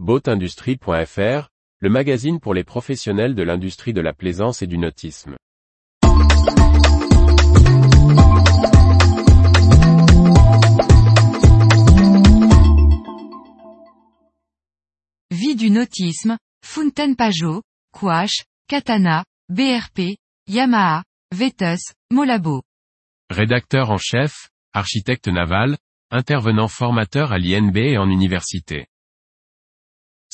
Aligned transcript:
Boatindustrie.fr, 0.00 1.48
le 1.78 1.88
magazine 1.88 2.40
pour 2.40 2.52
les 2.52 2.64
professionnels 2.64 3.36
de 3.36 3.44
l'industrie 3.44 3.92
de 3.92 4.00
la 4.00 4.12
plaisance 4.12 4.60
et 4.60 4.66
du 4.66 4.76
nautisme. 4.76 5.36
Vie 15.30 15.54
du 15.54 15.70
nautisme, 15.70 16.38
Fountain 16.66 17.14
Pajot, 17.14 17.62
Quash, 17.92 18.42
Katana, 18.66 19.24
BRP, 19.48 20.16
Yamaha, 20.48 21.04
Vetus, 21.32 21.92
Molabo. 22.10 22.62
Rédacteur 23.30 23.92
en 23.92 23.98
chef, 23.98 24.48
architecte 24.72 25.28
naval, 25.28 25.78
intervenant 26.10 26.66
formateur 26.66 27.30
à 27.30 27.38
l'INB 27.38 27.76
et 27.76 27.96
en 27.96 28.10
université. 28.10 28.88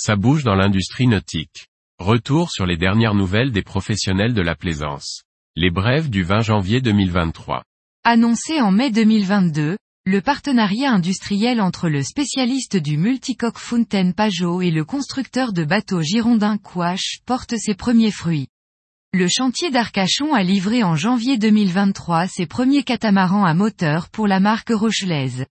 Ça 0.03 0.17
bouge 0.17 0.45
dans 0.45 0.55
l'industrie 0.55 1.07
nautique. 1.07 1.67
Retour 1.99 2.51
sur 2.51 2.65
les 2.65 2.79
dernières 2.79 3.13
nouvelles 3.13 3.53
des 3.53 3.61
professionnels 3.61 4.33
de 4.33 4.41
la 4.41 4.55
plaisance. 4.55 5.25
Les 5.57 5.71
brèves 5.71 6.09
du 6.09 6.23
20 6.23 6.41
janvier 6.41 6.81
2023. 6.81 7.65
Annoncé 8.03 8.63
en 8.63 8.71
mai 8.71 8.91
2022, 8.91 9.77
le 10.07 10.21
partenariat 10.23 10.91
industriel 10.91 11.61
entre 11.61 11.91
le 11.91 12.03
spécialiste 12.03 12.79
du 12.79 12.97
multicoque 12.97 13.59
Fountain 13.59 14.13
Pajot 14.13 14.63
et 14.63 14.71
le 14.71 14.87
constructeur 14.87 15.53
de 15.53 15.65
bateaux 15.65 16.01
girondin 16.01 16.57
Quash 16.57 17.19
porte 17.27 17.59
ses 17.59 17.75
premiers 17.75 18.11
fruits. 18.11 18.49
Le 19.13 19.29
chantier 19.29 19.71
d'Arcachon 19.71 20.33
a 20.33 20.43
livré 20.43 20.83
en 20.83 20.97
janvier 20.97 21.37
2023 21.37 22.27
ses 22.27 22.47
premiers 22.47 22.85
catamarans 22.85 23.45
à 23.45 23.53
moteur 23.53 24.09
pour 24.09 24.27
la 24.27 24.41
marque 24.41 24.71
rochelaise. 24.71 25.45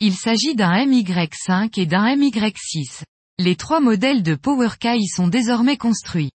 Il 0.00 0.12
s'agit 0.12 0.54
d'un 0.54 0.84
MY5 0.84 1.80
et 1.80 1.86
d'un 1.86 2.14
MY6. 2.14 3.04
Les 3.40 3.54
trois 3.54 3.78
modèles 3.78 4.24
de 4.24 4.34
PowerKai 4.34 4.98
y 4.98 5.06
sont 5.06 5.28
désormais 5.28 5.76
construits. 5.76 6.32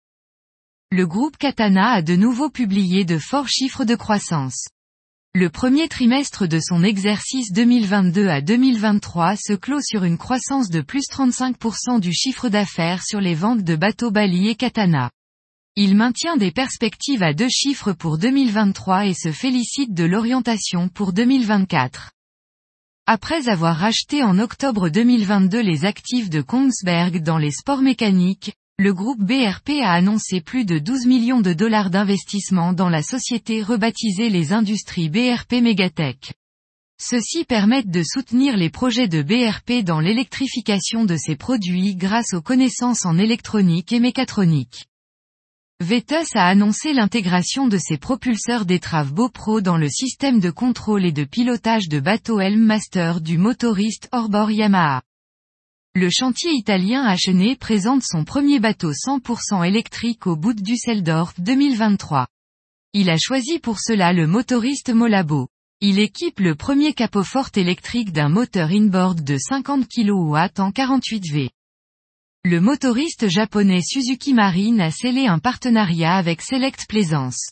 Le 0.89 1.05
groupe 1.05 1.35
Katana 1.35 1.91
a 1.91 2.01
de 2.01 2.15
nouveau 2.15 2.49
publié 2.49 3.03
de 3.03 3.17
forts 3.17 3.49
chiffres 3.49 3.83
de 3.83 3.95
croissance. 3.95 4.69
Le 5.35 5.49
premier 5.49 5.89
trimestre 5.89 6.47
de 6.47 6.61
son 6.61 6.81
exercice 6.81 7.51
2022 7.51 8.29
à 8.29 8.39
2023 8.39 9.35
se 9.35 9.51
clôt 9.51 9.81
sur 9.81 10.05
une 10.05 10.17
croissance 10.17 10.69
de 10.69 10.79
plus 10.79 11.03
35% 11.11 11.99
du 11.99 12.13
chiffre 12.13 12.47
d'affaires 12.47 13.03
sur 13.03 13.19
les 13.19 13.35
ventes 13.35 13.65
de 13.65 13.75
bateaux 13.75 14.11
Bali 14.11 14.47
et 14.47 14.55
Katana. 14.55 15.11
Il 15.75 15.97
maintient 15.97 16.37
des 16.37 16.51
perspectives 16.51 17.23
à 17.23 17.33
deux 17.33 17.49
chiffres 17.49 17.91
pour 17.91 18.17
2023 18.17 19.07
et 19.07 19.13
se 19.13 19.33
félicite 19.33 19.93
de 19.93 20.05
l'orientation 20.05 20.87
pour 20.87 21.11
2024. 21.11 22.11
Après 23.05 23.49
avoir 23.49 23.75
racheté 23.75 24.23
en 24.23 24.39
octobre 24.39 24.87
2022 24.87 25.61
les 25.61 25.83
actifs 25.83 26.29
de 26.29 26.41
Kongsberg 26.41 27.21
dans 27.21 27.37
les 27.37 27.51
sports 27.51 27.81
mécaniques, 27.81 28.53
le 28.77 28.93
groupe 28.93 29.19
BRP 29.19 29.81
a 29.81 29.91
annoncé 29.91 30.39
plus 30.39 30.63
de 30.63 30.79
12 30.79 31.07
millions 31.07 31.41
de 31.41 31.51
dollars 31.51 31.89
d'investissement 31.89 32.71
dans 32.71 32.87
la 32.87 33.03
société 33.03 33.61
rebaptisée 33.61 34.29
les 34.29 34.53
industries 34.53 35.09
BRP 35.09 35.61
Megatech. 35.61 36.31
Ceux-ci 36.97 37.43
permettent 37.43 37.91
de 37.91 38.03
soutenir 38.03 38.55
les 38.55 38.69
projets 38.69 39.09
de 39.09 39.21
BRP 39.21 39.83
dans 39.83 39.99
l'électrification 39.99 41.03
de 41.03 41.17
ses 41.17 41.35
produits 41.35 41.97
grâce 41.97 42.33
aux 42.33 42.41
connaissances 42.41 43.05
en 43.05 43.17
électronique 43.17 43.91
et 43.91 43.99
mécatronique. 43.99 44.85
Vetus 45.83 46.35
a 46.35 46.47
annoncé 46.47 46.93
l'intégration 46.93 47.67
de 47.67 47.77
ses 47.77 47.97
propulseurs 47.97 48.65
d'étrave 48.65 49.11
BoPro 49.13 49.59
dans 49.59 49.75
le 49.75 49.89
système 49.89 50.39
de 50.39 50.49
contrôle 50.49 51.05
et 51.05 51.11
de 51.11 51.25
pilotage 51.25 51.89
de 51.89 51.99
bateau 51.99 52.39
Helm 52.39 52.63
Master 52.63 53.19
du 53.19 53.37
motoriste 53.37 54.07
Orbor 54.13 54.49
Yamaha. 54.49 55.01
Le 55.93 56.09
chantier 56.09 56.51
italien 56.53 57.03
Achené 57.03 57.57
présente 57.57 58.03
son 58.03 58.23
premier 58.23 58.59
bateau 58.59 58.93
100% 58.93 59.67
électrique 59.67 60.25
au 60.25 60.37
bout 60.37 60.53
de 60.53 60.61
Düsseldorf 60.61 61.33
2023. 61.39 62.27
Il 62.93 63.09
a 63.09 63.17
choisi 63.17 63.59
pour 63.59 63.79
cela 63.81 64.13
le 64.13 64.25
motoriste 64.25 64.93
Molabo. 64.93 65.49
Il 65.81 65.99
équipe 65.99 66.39
le 66.39 66.55
premier 66.55 66.93
capot 66.93 67.23
fort 67.23 67.49
électrique 67.55 68.13
d'un 68.13 68.29
moteur 68.29 68.69
inboard 68.69 69.21
de 69.21 69.37
50 69.37 69.87
kW 69.89 70.37
en 70.59 70.71
48 70.71 71.23
V. 71.29 71.49
Le 72.45 72.59
motoriste 72.59 73.29
japonais 73.29 73.79
Suzuki 73.81 74.33
Marine 74.33 74.81
a 74.81 74.91
scellé 74.91 75.27
un 75.27 75.39
partenariat 75.39 76.17
avec 76.17 76.41
Select 76.41 76.87
Plaisance. 76.89 77.51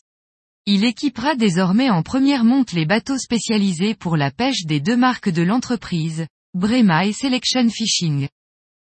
Il 0.65 0.83
équipera 0.83 1.35
désormais 1.35 1.89
en 1.89 2.03
première 2.03 2.43
monte 2.43 2.73
les 2.73 2.85
bateaux 2.85 3.17
spécialisés 3.17 3.95
pour 3.95 4.17
la 4.17 4.31
pêche 4.31 4.65
des 4.65 4.81
deux 4.81 4.97
marques 4.97 5.29
de 5.29 5.43
l'entreprise, 5.43 6.27
Brema 6.55 7.05
et 7.05 7.13
Selection 7.13 7.69
Fishing. 7.69 8.27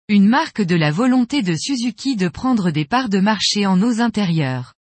Une 0.08 0.28
marque 0.28 0.62
de 0.62 0.76
la 0.76 0.92
volonté 0.92 1.42
de 1.42 1.56
Suzuki 1.56 2.16
de 2.16 2.28
prendre 2.28 2.70
des 2.70 2.86
parts 2.86 3.10
de 3.10 3.20
marché 3.20 3.66
en 3.66 3.82
eaux 3.82 4.00
intérieures. 4.00 4.76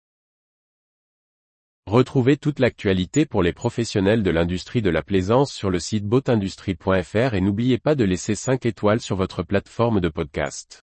Retrouvez 1.86 2.36
toute 2.36 2.60
l'actualité 2.60 3.26
pour 3.26 3.44
les 3.44 3.54
professionnels 3.54 4.24
de 4.24 4.30
l'industrie 4.30 4.82
de 4.82 4.90
la 4.90 5.04
plaisance 5.04 5.54
sur 5.54 5.70
le 5.70 5.80
site 5.80 6.04
boatindustrie.fr 6.04 7.34
et 7.34 7.40
n'oubliez 7.40 7.78
pas 7.78 7.96
de 7.96 8.04
laisser 8.04 8.36
5 8.36 8.66
étoiles 8.66 9.00
sur 9.00 9.16
votre 9.16 9.42
plateforme 9.42 10.02
de 10.02 10.10
podcast. 10.10 10.84